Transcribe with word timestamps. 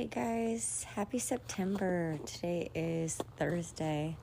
Hey 0.00 0.06
guys, 0.06 0.86
happy 0.94 1.18
September. 1.18 2.18
Today 2.24 2.70
is 2.74 3.18
Thursday, 3.36 4.16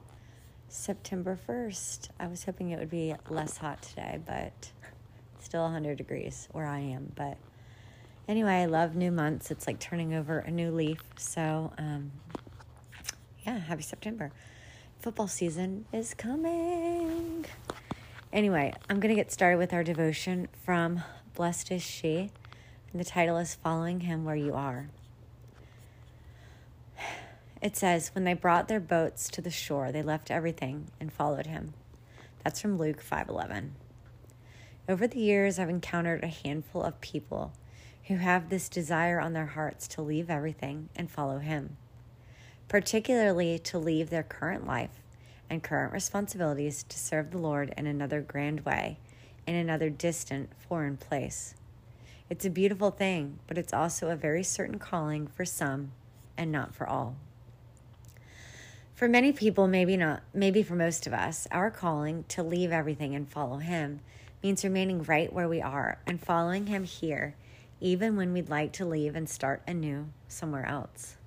September 0.69 1.38
1st. 1.47 2.09
I 2.19 2.25
was 2.25 2.43
hoping 2.46 2.71
it 2.71 2.80
would 2.80 2.89
be 2.89 3.14
less 3.30 3.57
hot 3.57 3.83
today, 3.83 4.19
but 4.25 4.71
still 5.37 5.61
100 5.61 5.95
degrees 5.95 6.48
where 6.51 6.66
I 6.66 6.79
am. 6.79 7.11
But 7.16 7.37
anyway, 8.27 8.54
I 8.54 8.66
love 8.66 8.95
new 8.95 9.11
months. 9.11 9.52
It's 9.52 9.68
like 9.68 9.77
turning 9.77 10.16
over 10.16 10.40
a 10.40 10.50
new 10.50 10.71
leaf. 10.71 11.00
So, 11.16 11.71
um, 11.78 12.12
yeah, 13.46 13.59
happy 13.59 13.84
September. 13.84 14.32
Football 15.00 15.28
season 15.28 15.86
is 15.94 16.16
coming. 16.16 17.46
Anyway, 18.34 18.73
I'm 18.89 19.00
going 19.00 19.16
to 19.16 19.21
get 19.21 19.32
started 19.32 19.59
with 19.59 19.73
our 19.73 19.84
devotion 19.84 20.48
from 20.66 21.04
Blessed 21.36 21.71
is 21.71 21.84
She. 21.84 22.32
And 22.91 23.00
the 23.00 23.05
title 23.05 23.38
is 23.38 23.54
Following 23.54 24.00
Him 24.00 24.25
Where 24.25 24.36
You 24.36 24.55
Are. 24.55 24.89
It 27.61 27.75
says, 27.75 28.09
When 28.13 28.23
they 28.23 28.34
brought 28.34 28.67
their 28.67 28.79
boats 28.79 29.29
to 29.29 29.41
the 29.41 29.49
shore, 29.49 29.91
they 29.91 30.03
left 30.03 30.29
everything 30.29 30.91
and 30.99 31.11
followed 31.11 31.47
him. 31.47 31.73
That's 32.43 32.61
from 32.61 32.77
Luke 32.77 33.02
5:11. 33.02 33.71
Over 34.88 35.07
the 35.07 35.20
years, 35.20 35.59
I've 35.59 35.70
encountered 35.70 36.23
a 36.23 36.27
handful 36.27 36.83
of 36.83 37.02
people 37.02 37.52
who 38.07 38.17
have 38.17 38.49
this 38.49 38.70
desire 38.70 39.20
on 39.20 39.33
their 39.33 39.47
hearts 39.47 39.88
to 39.89 40.02
leave 40.02 40.30
everything 40.30 40.89
and 40.95 41.11
follow 41.11 41.39
him, 41.39 41.75
particularly 42.70 43.59
to 43.59 43.77
leave 43.77 44.09
their 44.09 44.23
current 44.23 44.66
life 44.66 45.02
and 45.49 45.63
current 45.63 45.91
responsibilities 45.91 46.83
to 46.83 46.97
serve 46.97 47.31
the 47.31 47.38
Lord 47.38 47.73
in 47.75 47.85
another 47.85 48.21
grand 48.21 48.61
way, 48.61 48.97
in 49.45 49.55
another 49.55 49.89
distant, 49.89 50.52
foreign 50.58 50.95
place. 50.95 51.55
It's 52.30 52.45
a 52.45 52.49
beautiful 52.49 52.91
thing, 52.91 53.39
but 53.47 53.58
it's 53.58 53.73
also 53.73 54.09
a 54.09 54.16
very 54.16 54.44
certain 54.44 54.80
calling 54.80 55.27
for 55.27 55.44
some 55.44 55.91
and 56.38 56.52
not 56.52 56.75
for 56.75 56.88
all. 56.88 57.16
For 58.98 59.08
many 59.08 59.31
people, 59.31 59.67
maybe 59.67 59.95
not, 59.95 60.23
maybe 60.34 60.64
for 60.64 60.73
most 60.73 61.06
of 61.06 61.14
us, 61.14 61.48
our 61.52 61.70
calling 61.70 62.26
to 62.30 62.42
leave 62.42 62.72
everything 62.72 63.14
and 63.14 63.30
follow 63.30 63.58
Him 63.58 64.00
means 64.42 64.64
remaining 64.64 65.04
right 65.04 65.31
where 65.31 65.48
we 65.48 65.62
are 65.62 66.00
and 66.08 66.20
following 66.20 66.66
Him 66.66 66.84
here, 66.84 67.36
even 67.80 68.16
when 68.16 68.34
we'd 68.34 68.50
like 68.50 68.73
to 68.73 68.86
leave 68.86 69.16
and 69.16 69.30
start 69.30 69.62
anew 69.67 70.08
somewhere 70.28 70.66
else. 70.66 71.17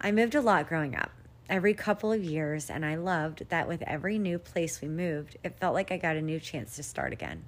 I 0.00 0.10
moved 0.10 0.34
a 0.34 0.40
lot 0.40 0.68
growing 0.68 0.96
up, 0.96 1.12
every 1.48 1.72
couple 1.72 2.10
of 2.10 2.24
years, 2.24 2.68
and 2.68 2.84
I 2.84 2.96
loved 2.96 3.48
that 3.48 3.68
with 3.68 3.82
every 3.82 4.18
new 4.18 4.36
place 4.36 4.80
we 4.80 4.88
moved, 4.88 5.36
it 5.44 5.60
felt 5.60 5.74
like 5.74 5.92
I 5.92 5.98
got 5.98 6.16
a 6.16 6.20
new 6.20 6.40
chance 6.40 6.74
to 6.74 6.82
start 6.82 7.12
again. 7.12 7.44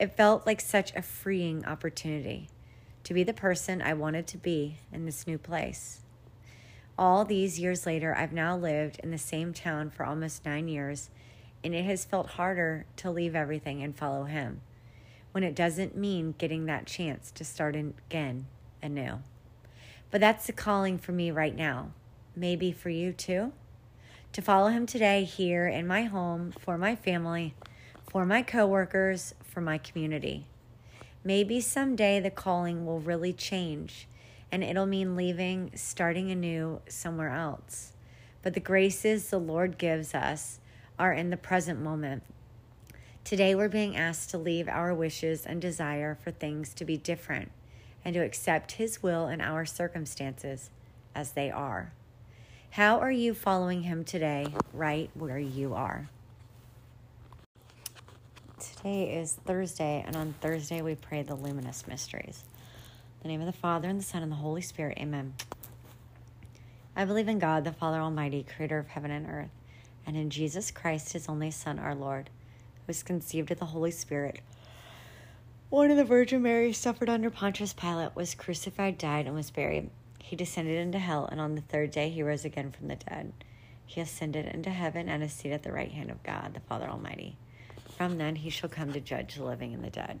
It 0.00 0.16
felt 0.16 0.44
like 0.44 0.60
such 0.60 0.92
a 0.96 1.02
freeing 1.02 1.64
opportunity 1.64 2.48
to 3.04 3.14
be 3.14 3.22
the 3.22 3.32
person 3.32 3.80
I 3.80 3.94
wanted 3.94 4.26
to 4.26 4.38
be 4.38 4.78
in 4.92 5.06
this 5.06 5.24
new 5.24 5.38
place. 5.38 6.00
All 6.96 7.24
these 7.24 7.58
years 7.58 7.86
later, 7.86 8.14
I've 8.14 8.32
now 8.32 8.56
lived 8.56 9.00
in 9.02 9.10
the 9.10 9.18
same 9.18 9.52
town 9.52 9.90
for 9.90 10.04
almost 10.04 10.44
nine 10.44 10.68
years, 10.68 11.10
and 11.64 11.74
it 11.74 11.84
has 11.84 12.04
felt 12.04 12.30
harder 12.30 12.86
to 12.96 13.10
leave 13.10 13.34
everything 13.34 13.82
and 13.82 13.96
follow 13.96 14.24
him 14.24 14.60
when 15.32 15.42
it 15.42 15.56
doesn't 15.56 15.96
mean 15.96 16.36
getting 16.38 16.66
that 16.66 16.86
chance 16.86 17.32
to 17.32 17.44
start 17.44 17.74
again 17.74 18.46
anew. 18.80 19.18
But 20.12 20.20
that's 20.20 20.46
the 20.46 20.52
calling 20.52 20.96
for 20.96 21.10
me 21.10 21.32
right 21.32 21.56
now. 21.56 21.90
Maybe 22.36 22.70
for 22.70 22.90
you 22.90 23.12
too. 23.12 23.52
To 24.32 24.42
follow 24.42 24.68
him 24.68 24.86
today 24.86 25.24
here 25.24 25.66
in 25.66 25.88
my 25.88 26.04
home, 26.04 26.52
for 26.60 26.78
my 26.78 26.94
family, 26.94 27.56
for 28.08 28.24
my 28.24 28.42
coworkers, 28.42 29.34
for 29.42 29.60
my 29.60 29.78
community. 29.78 30.46
Maybe 31.24 31.60
someday 31.60 32.20
the 32.20 32.30
calling 32.30 32.86
will 32.86 33.00
really 33.00 33.32
change 33.32 34.06
and 34.54 34.62
it'll 34.62 34.86
mean 34.86 35.16
leaving, 35.16 35.68
starting 35.74 36.30
anew 36.30 36.80
somewhere 36.88 37.30
else. 37.30 37.90
But 38.40 38.54
the 38.54 38.60
graces 38.60 39.28
the 39.28 39.40
Lord 39.40 39.78
gives 39.78 40.14
us 40.14 40.60
are 40.96 41.12
in 41.12 41.30
the 41.30 41.36
present 41.36 41.80
moment. 41.82 42.22
Today, 43.24 43.56
we're 43.56 43.68
being 43.68 43.96
asked 43.96 44.30
to 44.30 44.38
leave 44.38 44.68
our 44.68 44.94
wishes 44.94 45.44
and 45.44 45.60
desire 45.60 46.16
for 46.22 46.30
things 46.30 46.72
to 46.74 46.84
be 46.84 46.96
different 46.96 47.50
and 48.04 48.14
to 48.14 48.20
accept 48.20 48.72
His 48.72 49.02
will 49.02 49.26
in 49.26 49.40
our 49.40 49.64
circumstances 49.64 50.70
as 51.16 51.32
they 51.32 51.50
are. 51.50 51.92
How 52.70 53.00
are 53.00 53.10
you 53.10 53.34
following 53.34 53.82
Him 53.82 54.04
today, 54.04 54.46
right 54.72 55.10
where 55.14 55.40
you 55.40 55.74
are? 55.74 56.10
Today 58.60 59.16
is 59.16 59.32
Thursday, 59.32 60.04
and 60.06 60.14
on 60.14 60.36
Thursday, 60.40 60.80
we 60.80 60.94
pray 60.94 61.22
the 61.22 61.34
luminous 61.34 61.88
mysteries 61.88 62.44
the 63.24 63.28
name 63.28 63.40
of 63.40 63.46
the 63.46 63.52
Father, 63.52 63.88
and 63.88 63.98
the 63.98 64.04
Son, 64.04 64.22
and 64.22 64.30
the 64.30 64.36
Holy 64.36 64.60
Spirit. 64.60 64.98
Amen. 64.98 65.32
I 66.94 67.06
believe 67.06 67.26
in 67.26 67.38
God, 67.38 67.64
the 67.64 67.72
Father 67.72 67.98
Almighty, 67.98 68.44
creator 68.44 68.78
of 68.78 68.88
heaven 68.88 69.10
and 69.10 69.26
earth, 69.26 69.48
and 70.06 70.14
in 70.14 70.28
Jesus 70.28 70.70
Christ, 70.70 71.14
his 71.14 71.26
only 71.26 71.50
Son, 71.50 71.78
our 71.78 71.94
Lord, 71.94 72.28
who 72.74 72.82
was 72.86 73.02
conceived 73.02 73.50
of 73.50 73.58
the 73.58 73.64
Holy 73.64 73.90
Spirit. 73.90 74.40
One 75.70 75.90
of 75.90 75.96
the 75.96 76.04
Virgin 76.04 76.42
Mary 76.42 76.74
suffered 76.74 77.08
under 77.08 77.30
Pontius 77.30 77.72
Pilate, 77.72 78.14
was 78.14 78.34
crucified, 78.34 78.98
died, 78.98 79.24
and 79.26 79.34
was 79.34 79.50
buried. 79.50 79.88
He 80.18 80.36
descended 80.36 80.76
into 80.76 80.98
hell, 80.98 81.26
and 81.32 81.40
on 81.40 81.54
the 81.54 81.62
third 81.62 81.92
day 81.92 82.10
he 82.10 82.22
rose 82.22 82.44
again 82.44 82.72
from 82.72 82.88
the 82.88 82.96
dead. 82.96 83.32
He 83.86 84.02
ascended 84.02 84.54
into 84.54 84.68
heaven 84.68 85.08
and 85.08 85.22
is 85.22 85.32
seated 85.32 85.54
at 85.54 85.62
the 85.62 85.72
right 85.72 85.90
hand 85.90 86.10
of 86.10 86.22
God, 86.24 86.52
the 86.52 86.60
Father 86.60 86.90
Almighty. 86.90 87.38
From 87.96 88.18
then 88.18 88.36
he 88.36 88.50
shall 88.50 88.68
come 88.68 88.92
to 88.92 89.00
judge 89.00 89.36
the 89.36 89.44
living 89.44 89.72
and 89.72 89.82
the 89.82 89.88
dead. 89.88 90.20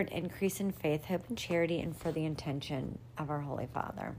increase 0.00 0.60
in 0.60 0.70
faith, 0.70 1.04
hope, 1.04 1.28
and 1.28 1.38
charity, 1.38 1.80
and 1.80 1.96
for 1.96 2.12
the 2.12 2.24
intention 2.24 2.98
of 3.18 3.30
our 3.30 3.40
Holy 3.40 3.66
Father. 3.66 4.14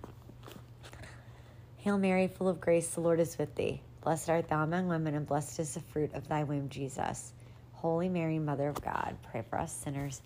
Hail 1.77 1.97
Mary, 1.97 2.27
full 2.27 2.47
of 2.47 2.59
grace, 2.59 2.89
the 2.89 3.01
Lord 3.01 3.19
is 3.19 3.37
with 3.37 3.53
thee. 3.55 3.81
Blessed 4.03 4.29
art 4.29 4.47
thou 4.47 4.63
among 4.63 4.87
women, 4.87 5.15
and 5.15 5.25
blessed 5.25 5.59
is 5.59 5.73
the 5.73 5.79
fruit 5.79 6.13
of 6.13 6.27
thy 6.27 6.43
womb, 6.43 6.69
Jesus. 6.69 7.33
Holy 7.73 8.09
Mary, 8.09 8.39
Mother 8.39 8.69
of 8.69 8.81
God, 8.81 9.15
pray 9.29 9.43
for 9.49 9.59
us 9.59 9.71
sinners, 9.71 10.21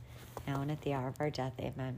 now 0.47 0.61
and 0.61 0.71
at 0.71 0.81
the 0.81 0.93
hour 0.93 1.07
of 1.07 1.19
our 1.19 1.29
death. 1.29 1.53
Amen. 1.59 1.97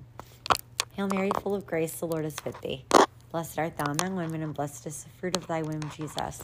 Hail 0.94 1.08
Mary, 1.08 1.32
full 1.42 1.56
of 1.56 1.66
grace, 1.66 1.94
the 1.96 2.08
Lord 2.08 2.26
is 2.26 2.36
with 2.46 2.60
thee. 2.62 2.86
Blessed 3.32 3.60
art 3.60 3.78
thou 3.78 3.92
among 3.92 4.16
women, 4.16 4.42
and 4.42 4.54
blessed 4.54 4.88
is 4.88 5.04
the 5.04 5.10
fruit 5.12 5.38
of 5.38 5.48
thy 5.48 5.62
womb, 5.62 5.84
Jesus. 5.96 6.44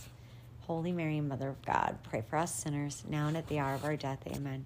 Holy 0.62 0.92
Mary, 0.92 1.22
Mother 1.22 1.50
of 1.50 1.62
God, 1.66 1.98
pray 2.04 2.24
for 2.30 2.38
us 2.38 2.54
sinners, 2.54 3.04
now 3.10 3.28
and 3.28 3.38
at 3.38 3.48
the 3.48 3.60
hour 3.60 3.74
of 3.74 3.84
our 3.86 3.96
death. 3.96 4.20
Amen. 4.28 4.66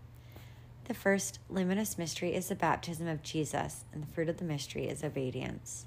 The 0.91 0.97
first 0.97 1.39
luminous 1.49 1.97
mystery 1.97 2.35
is 2.35 2.49
the 2.49 2.55
baptism 2.55 3.07
of 3.07 3.23
Jesus, 3.23 3.85
and 3.93 4.03
the 4.03 4.07
fruit 4.07 4.27
of 4.27 4.35
the 4.35 4.43
mystery 4.43 4.89
is 4.89 5.05
obedience. 5.05 5.85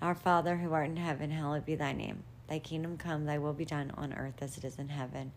Our 0.00 0.14
Father, 0.14 0.56
who 0.56 0.72
art 0.72 0.88
in 0.88 0.96
heaven, 0.96 1.30
hallowed 1.30 1.66
be 1.66 1.74
thy 1.74 1.92
name. 1.92 2.22
Thy 2.48 2.58
kingdom 2.58 2.96
come, 2.96 3.26
thy 3.26 3.36
will 3.36 3.52
be 3.52 3.66
done 3.66 3.92
on 3.98 4.14
earth 4.14 4.40
as 4.40 4.56
it 4.56 4.64
is 4.64 4.78
in 4.78 4.88
heaven. 4.88 5.32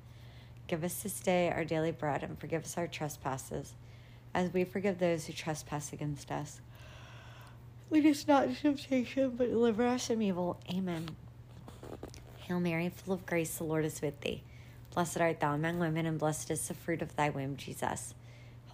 Give 0.67 0.85
us 0.85 1.03
this 1.03 1.19
day 1.19 1.51
our 1.51 1.65
daily 1.65 1.91
bread, 1.91 2.23
and 2.23 2.39
forgive 2.39 2.63
us 2.63 2.77
our 2.77 2.87
trespasses, 2.87 3.75
as 4.33 4.53
we 4.53 4.63
forgive 4.63 4.99
those 4.99 5.25
who 5.25 5.33
trespass 5.33 5.91
against 5.91 6.31
us. 6.31 6.61
Lead 7.89 8.05
us 8.05 8.25
not 8.25 8.45
into 8.45 8.61
temptation, 8.61 9.31
but 9.31 9.49
deliver 9.49 9.85
us 9.85 10.07
from 10.07 10.21
evil. 10.21 10.61
Amen. 10.73 11.09
Hail 12.37 12.61
Mary, 12.61 12.87
full 12.87 13.15
of 13.15 13.25
grace, 13.25 13.57
the 13.57 13.65
Lord 13.65 13.83
is 13.83 14.01
with 14.01 14.21
thee. 14.21 14.43
Blessed 14.93 15.19
art 15.19 15.41
thou 15.41 15.53
among 15.55 15.77
women, 15.77 16.05
and 16.05 16.17
blessed 16.17 16.51
is 16.51 16.65
the 16.65 16.73
fruit 16.73 17.01
of 17.01 17.17
thy 17.17 17.29
womb, 17.29 17.57
Jesus. 17.57 18.15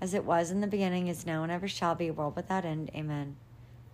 as 0.00 0.14
it 0.14 0.24
was 0.24 0.50
in 0.50 0.60
the 0.60 0.66
beginning, 0.66 1.08
is 1.08 1.26
now, 1.26 1.42
and 1.42 1.52
ever 1.52 1.68
shall 1.68 1.94
be, 1.94 2.10
world 2.10 2.36
without 2.36 2.64
end. 2.64 2.90
Amen. 2.94 3.36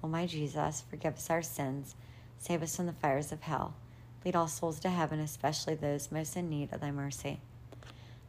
O 0.03 0.09
my 0.09 0.27
Jesus, 0.27 0.85
forgive 0.89 1.15
us 1.15 1.31
our 1.31 1.43
sins, 1.43 1.95
save 2.39 2.63
us 2.63 2.77
from 2.77 2.87
the 2.87 2.93
fires 2.93 3.33
of 3.33 3.43
hell. 3.43 3.75
Lead 4.25 4.37
all 4.37 4.49
souls 4.49 4.81
to 4.81 4.91
heaven, 4.91 5.21
especially 5.21 5.75
those 5.75 6.13
most 6.13 6.37
in 6.37 6.49
need 6.49 6.73
of 6.73 6.81
thy 6.81 6.91
mercy. 6.91 7.41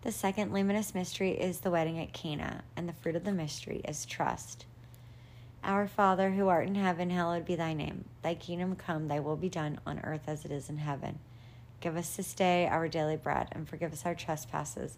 The 0.01 0.11
second 0.11 0.53
luminous 0.53 0.93
mystery 0.93 1.31
is 1.31 1.59
the 1.59 1.71
wedding 1.71 1.99
at 1.99 2.13
Cana, 2.13 2.63
and 2.75 2.87
the 2.87 2.93
fruit 2.93 3.15
of 3.15 3.25
the 3.25 3.31
mystery 3.31 3.81
is 3.87 4.05
trust. 4.05 4.65
Our 5.63 5.87
Father, 5.87 6.31
who 6.31 6.47
art 6.47 6.67
in 6.67 6.75
heaven, 6.75 7.09
hallowed 7.09 7.45
be 7.45 7.55
thy 7.55 7.73
name. 7.73 8.05
Thy 8.21 8.35
kingdom 8.35 8.75
come, 8.75 9.07
thy 9.07 9.19
will 9.19 9.35
be 9.35 9.49
done 9.49 9.79
on 9.85 9.99
earth 9.99 10.23
as 10.27 10.45
it 10.45 10.51
is 10.51 10.69
in 10.69 10.77
heaven. 10.77 11.19
Give 11.81 11.97
us 11.97 12.15
this 12.15 12.33
day 12.33 12.67
our 12.67 12.87
daily 12.87 13.17
bread, 13.17 13.49
and 13.51 13.67
forgive 13.67 13.91
us 13.91 14.05
our 14.05 14.15
trespasses, 14.15 14.97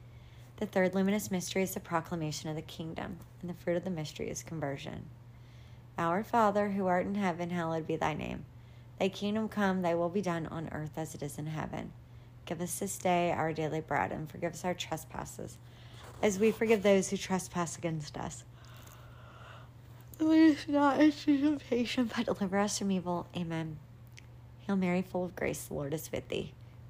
The 0.61 0.67
third 0.67 0.93
luminous 0.93 1.31
mystery 1.31 1.63
is 1.63 1.73
the 1.73 1.79
proclamation 1.79 2.47
of 2.47 2.55
the 2.55 2.61
kingdom, 2.61 3.17
and 3.41 3.49
the 3.49 3.55
fruit 3.55 3.77
of 3.77 3.83
the 3.83 3.89
mystery 3.89 4.29
is 4.29 4.43
conversion. 4.43 5.05
Our 5.97 6.23
Father, 6.23 6.69
who 6.69 6.85
art 6.85 7.07
in 7.07 7.15
heaven, 7.15 7.49
hallowed 7.49 7.87
be 7.87 7.95
thy 7.95 8.13
name. 8.13 8.45
Thy 8.99 9.09
kingdom 9.09 9.49
come, 9.49 9.81
thy 9.81 9.95
will 9.95 10.09
be 10.09 10.21
done 10.21 10.45
on 10.45 10.69
earth 10.71 10.91
as 10.97 11.15
it 11.15 11.23
is 11.23 11.39
in 11.39 11.47
heaven. 11.47 11.93
Give 12.45 12.61
us 12.61 12.77
this 12.77 12.99
day 12.99 13.31
our 13.31 13.53
daily 13.53 13.81
bread, 13.81 14.11
and 14.11 14.29
forgive 14.29 14.53
us 14.53 14.63
our 14.63 14.75
trespasses, 14.75 15.57
as 16.21 16.37
we 16.37 16.51
forgive 16.51 16.83
those 16.83 17.09
who 17.09 17.17
trespass 17.17 17.75
against 17.75 18.15
us 18.15 18.43
Lead 20.19 20.55
us 20.55 20.67
not 20.67 20.99
into 20.99 21.41
temptation, 21.41 22.11
but 22.15 22.27
deliver 22.27 22.59
us 22.59 22.77
from 22.77 22.91
evil. 22.91 23.25
Amen. 23.35 23.79
Hail 24.67 24.75
Mary, 24.75 25.01
full 25.01 25.25
of 25.25 25.35
grace, 25.35 25.63
the 25.63 25.73
Lord 25.73 25.95
is 25.95 26.11
with 26.11 26.27
thee. 26.29 26.53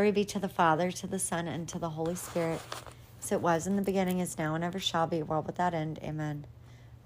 Glory 0.00 0.12
be 0.12 0.24
to 0.24 0.38
the 0.38 0.48
Father, 0.48 0.90
to 0.90 1.06
the 1.06 1.18
Son, 1.18 1.46
and 1.46 1.68
to 1.68 1.78
the 1.78 1.90
Holy 1.90 2.14
Spirit, 2.14 2.62
as 3.22 3.32
it 3.32 3.42
was 3.42 3.66
in 3.66 3.76
the 3.76 3.82
beginning, 3.82 4.18
is 4.18 4.38
now, 4.38 4.54
and 4.54 4.64
ever 4.64 4.78
shall 4.78 5.06
be, 5.06 5.22
world 5.22 5.46
without 5.46 5.74
end. 5.74 5.98
Amen. 6.02 6.46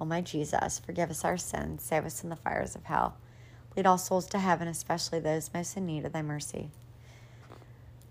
O 0.00 0.04
my 0.04 0.20
Jesus, 0.20 0.78
forgive 0.78 1.10
us 1.10 1.24
our 1.24 1.36
sins, 1.36 1.82
save 1.82 2.04
us 2.04 2.20
from 2.20 2.30
the 2.30 2.36
fires 2.36 2.76
of 2.76 2.84
hell. 2.84 3.16
Lead 3.76 3.84
all 3.84 3.98
souls 3.98 4.26
to 4.26 4.38
heaven, 4.38 4.68
especially 4.68 5.18
those 5.18 5.50
most 5.52 5.76
in 5.76 5.86
need 5.86 6.04
of 6.04 6.12
thy 6.12 6.22
mercy. 6.22 6.70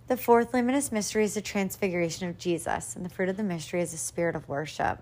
The 0.10 0.18
fourth 0.18 0.54
luminous 0.54 0.92
mystery 0.92 1.24
is 1.24 1.36
the 1.36 1.42
transfiguration 1.42 2.28
of 2.28 2.38
Jesus, 2.38 2.94
and 2.94 3.06
the 3.06 3.10
fruit 3.10 3.30
of 3.30 3.38
the 3.38 3.42
mystery 3.44 3.80
is 3.80 3.92
the 3.92 3.98
spirit 3.98 4.36
of 4.36 4.50
worship. 4.50 5.02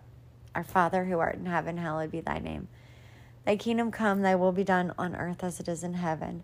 Our 0.53 0.63
Father, 0.63 1.05
who 1.05 1.17
art 1.17 1.37
in 1.37 1.47
heaven, 1.47 1.77
hallowed 1.77 2.11
be 2.11 2.21
thy 2.21 2.37
name. 2.37 2.67
Thy 3.47 3.55
kingdom 3.55 3.89
come, 3.89 4.21
thy 4.21 4.35
will 4.35 4.51
be 4.51 4.63
done 4.63 4.93
on 4.99 5.15
earth 5.15 5.43
as 5.43 5.59
it 5.59 5.67
is 5.67 5.83
in 5.83 5.95
heaven. 5.95 6.43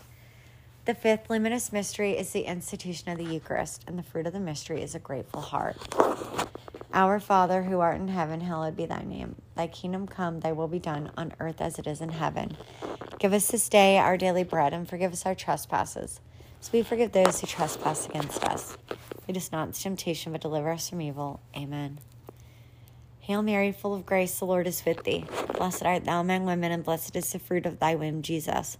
The 0.83 0.95
fifth 0.95 1.29
luminous 1.29 1.71
mystery 1.71 2.17
is 2.17 2.31
the 2.31 2.45
institution 2.45 3.11
of 3.11 3.19
the 3.19 3.31
Eucharist, 3.31 3.83
and 3.85 3.99
the 3.99 4.03
fruit 4.03 4.25
of 4.25 4.33
the 4.33 4.39
mystery 4.39 4.81
is 4.81 4.95
a 4.95 4.99
grateful 4.99 5.41
heart. 5.41 5.77
Our 6.91 7.19
Father, 7.19 7.61
who 7.61 7.79
art 7.79 8.01
in 8.01 8.07
heaven, 8.07 8.41
hallowed 8.41 8.75
be 8.75 8.87
thy 8.87 9.03
name. 9.03 9.35
Thy 9.55 9.67
kingdom 9.67 10.07
come, 10.07 10.39
thy 10.39 10.53
will 10.53 10.67
be 10.67 10.79
done, 10.79 11.11
on 11.15 11.33
earth 11.39 11.61
as 11.61 11.77
it 11.77 11.85
is 11.85 12.01
in 12.01 12.09
heaven. 12.09 12.57
Give 13.19 13.31
us 13.31 13.51
this 13.51 13.69
day 13.69 13.99
our 13.99 14.17
daily 14.17 14.43
bread, 14.43 14.73
and 14.73 14.89
forgive 14.89 15.13
us 15.13 15.23
our 15.23 15.35
trespasses, 15.35 16.19
as 16.59 16.71
we 16.73 16.81
forgive 16.81 17.11
those 17.11 17.39
who 17.39 17.45
trespass 17.45 18.07
against 18.07 18.43
us. 18.43 18.75
Lead 19.27 19.37
us 19.37 19.51
not 19.51 19.67
into 19.67 19.83
temptation, 19.83 20.31
but 20.31 20.41
deliver 20.41 20.71
us 20.71 20.89
from 20.89 21.01
evil. 21.01 21.41
Amen. 21.55 21.99
Hail 23.19 23.43
Mary, 23.43 23.71
full 23.71 23.93
of 23.93 24.07
grace, 24.07 24.39
the 24.39 24.45
Lord 24.45 24.65
is 24.65 24.83
with 24.83 25.03
thee. 25.03 25.25
Blessed 25.55 25.83
art 25.83 26.05
thou 26.05 26.21
among 26.21 26.45
women, 26.45 26.71
and 26.71 26.83
blessed 26.83 27.15
is 27.15 27.31
the 27.31 27.37
fruit 27.37 27.67
of 27.67 27.77
thy 27.77 27.93
womb, 27.93 28.23
Jesus. 28.23 28.79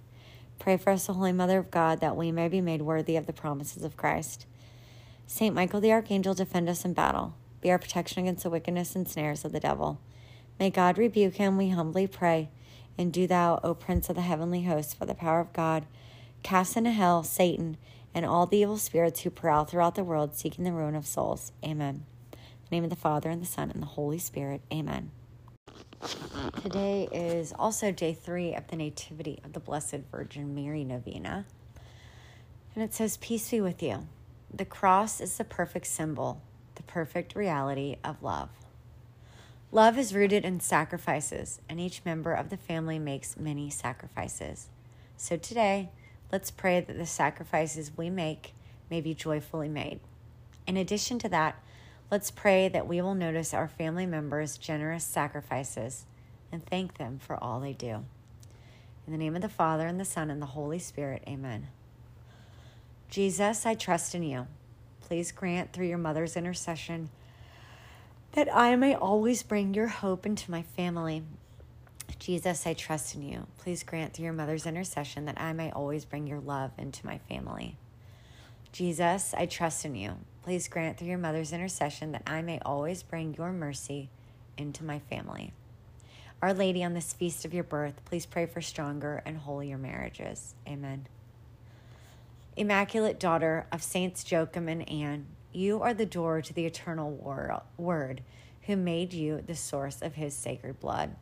pray 0.61 0.77
for 0.77 0.91
us, 0.91 1.09
O 1.09 1.13
Holy 1.13 1.33
Mother 1.33 1.57
of 1.57 1.71
God, 1.71 1.99
that 1.99 2.15
we 2.15 2.31
may 2.31 2.47
be 2.47 2.61
made 2.61 2.83
worthy 2.83 3.17
of 3.17 3.25
the 3.25 3.33
promises 3.33 3.83
of 3.83 3.97
Christ. 3.97 4.45
Saint 5.25 5.55
Michael 5.55 5.81
the 5.81 5.91
Archangel, 5.91 6.33
defend 6.33 6.69
us 6.69 6.85
in 6.85 6.93
battle 6.93 7.33
be 7.61 7.71
our 7.71 7.79
protection 7.79 8.23
against 8.23 8.43
the 8.43 8.49
wickedness 8.49 8.95
and 8.95 9.07
snares 9.07 9.45
of 9.45 9.51
the 9.51 9.59
devil. 9.59 9.99
May 10.59 10.69
God 10.69 10.97
rebuke 10.97 11.35
him, 11.35 11.57
we 11.57 11.69
humbly 11.69 12.07
pray. 12.07 12.49
And 12.97 13.13
do 13.13 13.27
thou, 13.27 13.59
O 13.63 13.73
Prince 13.73 14.09
of 14.09 14.15
the 14.15 14.21
heavenly 14.21 14.63
hosts, 14.63 14.95
by 14.95 15.05
the 15.05 15.15
power 15.15 15.39
of 15.39 15.53
God, 15.53 15.85
cast 16.43 16.75
into 16.75 16.91
hell 16.91 17.23
Satan 17.23 17.77
and 18.13 18.25
all 18.25 18.45
the 18.45 18.57
evil 18.57 18.77
spirits 18.77 19.21
who 19.21 19.29
prowl 19.29 19.65
throughout 19.65 19.95
the 19.95 20.03
world 20.03 20.35
seeking 20.35 20.65
the 20.65 20.71
ruin 20.71 20.95
of 20.95 21.07
souls. 21.07 21.51
Amen. 21.63 22.05
In 22.33 22.39
the 22.69 22.75
name 22.75 22.83
of 22.83 22.89
the 22.89 22.95
Father, 22.95 23.29
and 23.29 23.41
the 23.41 23.45
Son, 23.45 23.71
and 23.71 23.81
the 23.81 23.87
Holy 23.87 24.17
Spirit. 24.17 24.61
Amen. 24.71 25.11
Today 26.61 27.07
is 27.11 27.53
also 27.57 27.91
day 27.91 28.13
three 28.13 28.53
of 28.55 28.67
the 28.67 28.75
Nativity 28.75 29.39
of 29.43 29.53
the 29.53 29.59
Blessed 29.59 29.99
Virgin 30.11 30.55
Mary 30.55 30.83
Novena. 30.83 31.45
And 32.73 32.83
it 32.83 32.93
says, 32.93 33.17
Peace 33.17 33.51
be 33.51 33.61
with 33.61 33.83
you. 33.83 34.07
The 34.53 34.65
cross 34.65 35.21
is 35.21 35.37
the 35.37 35.43
perfect 35.43 35.87
symbol 35.87 36.41
the 36.75 36.83
perfect 36.83 37.35
reality 37.35 37.97
of 38.03 38.23
love. 38.23 38.49
Love 39.71 39.97
is 39.97 40.15
rooted 40.15 40.43
in 40.43 40.59
sacrifices, 40.59 41.61
and 41.69 41.79
each 41.79 42.03
member 42.03 42.33
of 42.33 42.49
the 42.49 42.57
family 42.57 42.99
makes 42.99 43.37
many 43.37 43.69
sacrifices. 43.69 44.67
So 45.15 45.37
today, 45.37 45.89
let's 46.31 46.51
pray 46.51 46.81
that 46.81 46.97
the 46.97 47.05
sacrifices 47.05 47.91
we 47.95 48.09
make 48.09 48.53
may 48.89 48.99
be 48.99 49.13
joyfully 49.13 49.69
made. 49.69 49.99
In 50.65 50.75
addition 50.75 51.19
to 51.19 51.29
that, 51.29 51.61
let's 52.11 52.29
pray 52.29 52.67
that 52.67 52.87
we 52.87 53.01
will 53.01 53.15
notice 53.15 53.53
our 53.53 53.67
family 53.67 54.05
members' 54.05 54.57
generous 54.57 55.03
sacrifices 55.03 56.05
and 56.51 56.65
thank 56.65 56.97
them 56.97 57.17
for 57.17 57.41
all 57.41 57.59
they 57.59 57.73
do. 57.73 58.05
In 59.07 59.13
the 59.13 59.17
name 59.17 59.35
of 59.35 59.41
the 59.41 59.49
Father, 59.49 59.87
and 59.87 59.99
the 59.99 60.05
Son, 60.05 60.29
and 60.29 60.41
the 60.41 60.47
Holy 60.47 60.77
Spirit, 60.77 61.23
amen. 61.27 61.69
Jesus, 63.09 63.65
I 63.65 63.73
trust 63.73 64.13
in 64.13 64.21
you 64.21 64.47
please 65.11 65.33
grant 65.33 65.73
through 65.73 65.87
your 65.87 65.97
mother's 65.97 66.37
intercession 66.37 67.09
that 68.31 68.47
I 68.55 68.77
may 68.77 68.95
always 68.95 69.43
bring 69.43 69.73
your 69.73 69.87
hope 69.87 70.25
into 70.25 70.49
my 70.49 70.61
family. 70.61 71.21
Jesus, 72.17 72.65
I 72.65 72.73
trust 72.73 73.13
in 73.13 73.21
you. 73.21 73.45
Please 73.57 73.83
grant 73.83 74.13
through 74.13 74.23
your 74.23 74.33
mother's 74.33 74.65
intercession 74.65 75.25
that 75.25 75.37
I 75.37 75.51
may 75.51 75.69
always 75.69 76.05
bring 76.05 76.27
your 76.27 76.39
love 76.39 76.71
into 76.77 77.05
my 77.05 77.17
family. 77.17 77.75
Jesus, 78.71 79.33
I 79.37 79.47
trust 79.47 79.83
in 79.83 79.95
you. 79.95 80.13
Please 80.43 80.67
grant 80.67 80.97
through 80.97 81.07
your 81.07 81.17
mother's 81.17 81.53
intercession 81.53 82.11
that 82.13 82.23
I 82.25 82.41
may 82.41 82.59
always 82.65 83.03
bring 83.03 83.35
your 83.35 83.51
mercy 83.51 84.09
into 84.57 84.83
my 84.83 84.99
family. 84.99 85.53
Our 86.41 86.53
Lady, 86.53 86.83
on 86.83 86.95
this 86.95 87.13
feast 87.13 87.45
of 87.45 87.53
your 87.53 87.63
birth, 87.63 88.03
please 88.05 88.25
pray 88.25 88.47
for 88.47 88.61
stronger 88.61 89.21
and 89.25 89.37
holier 89.37 89.77
marriages. 89.77 90.55
Amen. 90.67 91.07
Immaculate 92.57 93.19
Daughter 93.19 93.67
of 93.71 93.83
Saints 93.83 94.29
Joachim 94.29 94.67
and 94.67 94.89
Anne, 94.89 95.27
you 95.53 95.81
are 95.81 95.93
the 95.93 96.05
door 96.05 96.41
to 96.41 96.53
the 96.53 96.65
eternal 96.65 97.11
Word, 97.77 98.21
who 98.63 98.75
made 98.75 99.13
you 99.13 99.43
the 99.45 99.55
source 99.55 100.01
of 100.01 100.15
his 100.15 100.33
sacred 100.33 100.79
blood. 100.79 101.15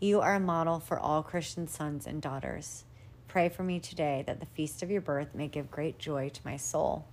You 0.00 0.20
are 0.20 0.34
a 0.34 0.40
model 0.40 0.80
for 0.80 0.98
all 0.98 1.22
Christian 1.22 1.68
sons 1.68 2.08
and 2.08 2.20
daughters. 2.20 2.82
Pray 3.28 3.48
for 3.48 3.62
me 3.62 3.78
today 3.78 4.24
that 4.26 4.40
the 4.40 4.46
feast 4.46 4.82
of 4.82 4.90
your 4.90 5.00
birth 5.00 5.34
may 5.34 5.46
give 5.46 5.70
great 5.70 5.98
joy 6.00 6.28
to 6.30 6.40
my 6.44 6.56
soul, 6.56 7.06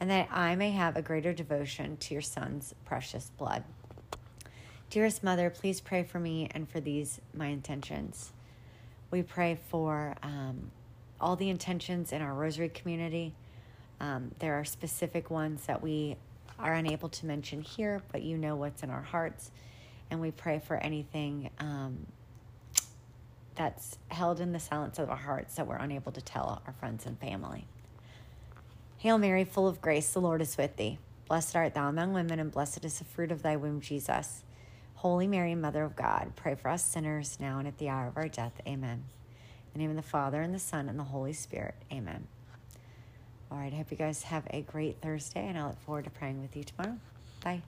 and 0.00 0.10
that 0.10 0.28
I 0.30 0.54
may 0.56 0.70
have 0.72 0.96
a 0.96 1.02
greater 1.02 1.32
devotion 1.32 1.96
to 1.98 2.14
your 2.14 2.22
Son's 2.22 2.74
precious 2.84 3.30
blood. 3.38 3.64
Dearest 4.90 5.24
Mother, 5.24 5.50
please 5.50 5.80
pray 5.80 6.04
for 6.04 6.20
me 6.20 6.48
and 6.52 6.68
for 6.68 6.80
these 6.80 7.20
my 7.34 7.46
intentions. 7.46 8.32
We 9.10 9.22
pray 9.22 9.58
for 9.68 10.14
um, 10.22 10.70
all 11.20 11.36
the 11.36 11.48
intentions 11.48 12.12
in 12.12 12.22
our 12.22 12.34
rosary 12.34 12.68
community. 12.68 13.34
Um, 14.00 14.32
there 14.38 14.54
are 14.54 14.64
specific 14.64 15.30
ones 15.30 15.66
that 15.66 15.82
we 15.82 16.16
are 16.58 16.74
unable 16.74 17.08
to 17.08 17.26
mention 17.26 17.62
here, 17.62 18.02
but 18.12 18.22
you 18.22 18.36
know 18.36 18.56
what's 18.56 18.82
in 18.82 18.90
our 18.90 19.02
hearts. 19.02 19.50
And 20.10 20.20
we 20.20 20.30
pray 20.30 20.60
for 20.60 20.76
anything 20.76 21.50
um, 21.58 22.06
that's 23.56 23.98
held 24.08 24.40
in 24.40 24.52
the 24.52 24.60
silence 24.60 24.98
of 24.98 25.10
our 25.10 25.16
hearts 25.16 25.56
that 25.56 25.66
we're 25.66 25.76
unable 25.76 26.12
to 26.12 26.20
tell 26.20 26.62
our 26.66 26.72
friends 26.74 27.06
and 27.06 27.18
family. 27.18 27.66
Hail 29.06 29.18
Mary, 29.18 29.44
full 29.44 29.68
of 29.68 29.80
grace, 29.80 30.12
the 30.12 30.20
Lord 30.20 30.42
is 30.42 30.58
with 30.58 30.74
thee. 30.74 30.98
Blessed 31.28 31.54
art 31.54 31.74
thou 31.74 31.88
among 31.88 32.12
women, 32.12 32.40
and 32.40 32.50
blessed 32.50 32.84
is 32.84 32.98
the 32.98 33.04
fruit 33.04 33.30
of 33.30 33.40
thy 33.40 33.54
womb, 33.54 33.80
Jesus. 33.80 34.42
Holy 34.96 35.28
Mary, 35.28 35.54
Mother 35.54 35.84
of 35.84 35.94
God, 35.94 36.32
pray 36.34 36.56
for 36.56 36.70
us 36.70 36.84
sinners 36.84 37.38
now 37.38 37.60
and 37.60 37.68
at 37.68 37.78
the 37.78 37.88
hour 37.88 38.08
of 38.08 38.16
our 38.16 38.26
death. 38.26 38.60
Amen. 38.66 39.04
In 39.04 39.72
the 39.74 39.78
name 39.78 39.90
of 39.90 39.96
the 39.96 40.02
Father, 40.02 40.42
and 40.42 40.52
the 40.52 40.58
Son, 40.58 40.88
and 40.88 40.98
the 40.98 41.04
Holy 41.04 41.32
Spirit. 41.32 41.76
Amen. 41.92 42.26
All 43.48 43.58
right, 43.58 43.72
I 43.72 43.76
hope 43.76 43.92
you 43.92 43.96
guys 43.96 44.24
have 44.24 44.42
a 44.50 44.62
great 44.62 45.00
Thursday, 45.00 45.46
and 45.46 45.56
I 45.56 45.68
look 45.68 45.80
forward 45.82 46.06
to 46.06 46.10
praying 46.10 46.42
with 46.42 46.56
you 46.56 46.64
tomorrow. 46.64 46.98
Bye. 47.44 47.62